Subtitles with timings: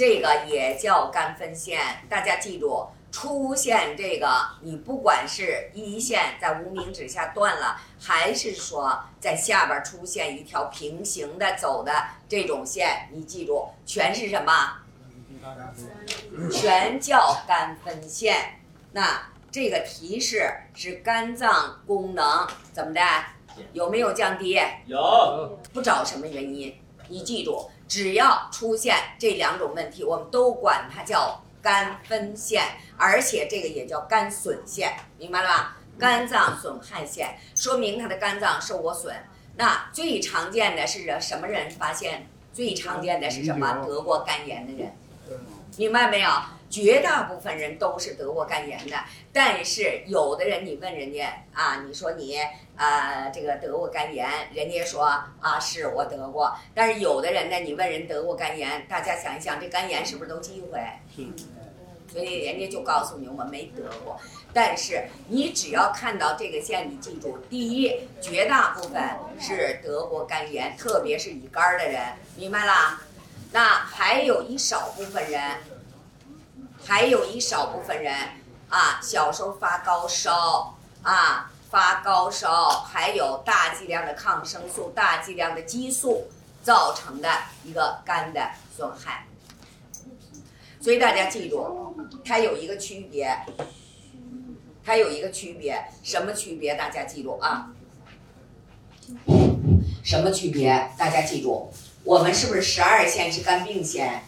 [0.00, 1.78] 这个也叫肝分线。
[2.08, 4.26] 大家记住，出现这个，
[4.62, 11.92] 你不管是一线在无名指下断了，还是说在下边出现一条平行的走的
[12.26, 14.78] 这种线，你记住，全是什么？
[16.50, 18.58] 全叫肝分线。
[18.92, 23.02] 那这个提示是肝脏功能怎么的？
[23.74, 24.58] 有没有降低？
[24.86, 26.74] 有，不找什么原因，
[27.08, 32.62] 你记住，只要出现这两种问题，我们都管它叫肝分线，
[32.96, 35.76] 而且这个也叫肝损线，明白了吧？
[35.98, 39.14] 肝脏损害线，说明他的肝脏受过损。
[39.56, 42.28] 那最常见的是什么人发现？
[42.52, 43.84] 最常见的是什么？
[43.84, 44.96] 得过肝炎的人，
[45.76, 46.30] 明白没有？
[46.68, 48.96] 绝大部分人都是得过肝炎的，
[49.32, 52.38] 但是有的人你问人家啊，你说你
[52.76, 55.02] 啊这个得过肝炎，人家说
[55.40, 60.80] 啊是我得过，但是有的人呢，你问人得过肝炎，大家想一想，这肝炎是不是都忌讳？
[61.16, 61.26] 是。
[62.12, 64.16] 所以人家就告诉你我没得过，
[64.52, 69.00] 但是你只要看到这个线，你记住，第一，绝大部分
[69.40, 72.00] 是得过肝炎，特别是乙肝的人，
[72.36, 73.00] 明白啦？
[73.52, 75.58] 那还有一少部分人。
[76.82, 78.12] 还有一少部分人
[78.70, 86.28] 啊，小时候发高烧啊，发高烧，还有大剂量的抗生素、大剂量的激素
[86.62, 87.28] 造成的
[87.64, 89.26] 一个肝的损害。
[90.80, 93.38] 所以大家记住，它有一个区别，
[94.82, 96.74] 它有一个区别，什么区别？
[96.74, 97.70] 大家记住啊，
[100.02, 100.90] 什么区别？
[100.96, 101.70] 大家记住，
[102.04, 104.22] 我们是不是十二线是肝病线？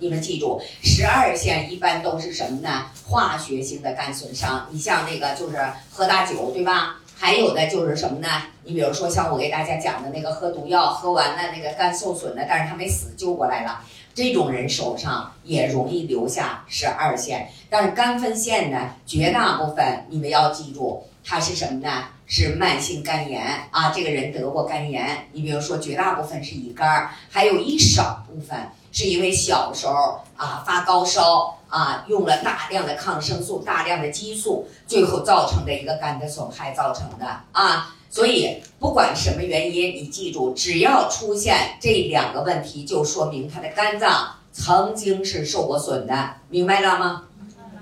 [0.00, 2.86] 你们记住，十二线一般都是什么呢？
[3.06, 4.66] 化学性的肝损伤。
[4.70, 5.56] 你像那个就是
[5.90, 6.96] 喝大酒，对吧？
[7.16, 8.28] 还有的就是什么呢？
[8.64, 13.80] 你比如说像我给大家讲的那个喝毒药，喝完了那个肝受损的，但是他没死，救过来了，
[14.12, 17.48] 这种人手上也容易留下十二线。
[17.70, 22.08] 但是肝分线呢，绝大部分你们要记住，它是什么呢？
[22.26, 23.90] 是慢性肝炎啊。
[23.90, 28.58] 这个人得过肝炎，你比如说绝大部分是乙肝，还有一少部分。
[28.96, 37.92] 是因为小时候啊发高烧啊用了大量的抗生素、大量的激素，最后造成的一个肝的损害造成的啊。
[38.08, 47.24] 所以不管什么原因，你记住，只要出现这两个问题，就说明他的肝脏曾经是受过损的，明白了吗？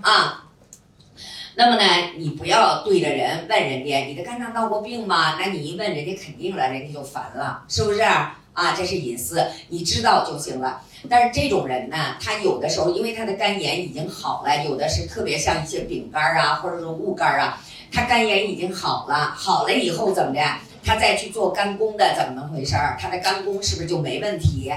[0.00, 0.41] 啊，
[1.54, 1.84] 那么呢，
[2.16, 5.36] 你不要对着人问人家你的肝脏闹过病吗？
[5.38, 8.00] 那你一问人家肯定了，人家就烦了，是不是？
[8.02, 10.82] 啊，这是隐私，你知道就行了。
[11.08, 17.58] 但是这种人呢，他有的时候因为他的肝炎已经好了，有的是特别像一些丙肝啊，或者说戊肝啊，
[17.90, 20.40] 他肝炎已经好了，好了以后怎么的？
[20.84, 22.74] 他再去做肝功的，怎么回事？
[22.98, 24.70] 他的肝功是不是就没问题？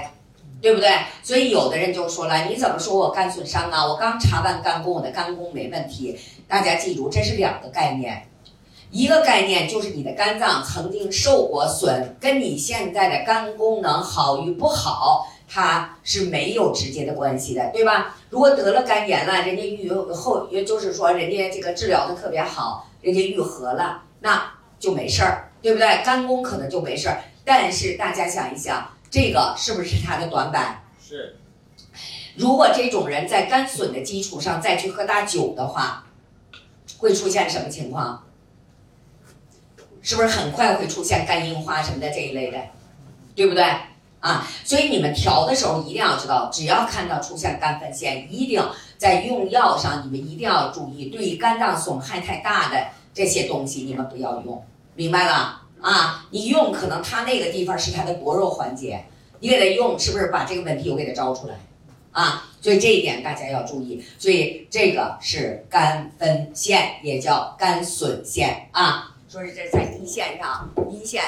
[0.60, 0.88] 对不对？
[1.22, 3.86] 所以有的人就说了，你怎么说我肝损伤啊？
[3.86, 6.18] 我刚查完肝功，我的肝功没问题。
[6.48, 8.26] 大家记住，这是两个概念，
[8.90, 15.26] 一个概念就是你的肝脏曾经受过损，跟你现在的肝功能好与不好。
[15.48, 18.16] 它是没有直接的关系的，对吧？
[18.30, 24.42] 如果得了肝炎了，人家愈后，也就是说人家这个治疗的特别好，人家愈合了，那
[24.80, 26.02] 就没事儿，对不对？
[26.04, 27.22] 肝功可能就没事儿。
[27.44, 30.82] 但是大家想一想，这个是不是他的短板？
[31.02, 31.38] 是。
[32.34, 36.04] 如果这种人在肝损的基础上再去喝大酒的话，
[36.98, 38.22] 会出现什么情况？
[40.02, 42.58] 是不是很快会出现肝硬化什么的这一类的，
[43.34, 43.64] 对不对？
[44.20, 48.62] 啊，所以你们调的时候一定要知道，只要看到出现肝分线，一定
[48.98, 54.62] 在用药上，你们一定要注意，对于肝脏损害太大的这些东西你们不要用，
[54.94, 55.62] 明白了？
[55.86, 59.04] 啊，你用可能它那个地方是它的薄弱环节，
[59.38, 61.54] 你给它用是不是把这个问题我给它招出来？
[62.10, 71.22] 啊，所以这一点大家要注意，所以这个是肝分线，也叫肝损线啊，说是这在一线上，一线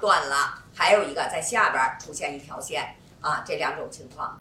[0.00, 0.62] 断了。
[0.72, 4.36] 还有一个在下边出现一条线啊，这两种情况。